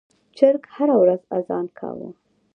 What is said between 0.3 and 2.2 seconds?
چرګ هره ورځ اذان کاوه.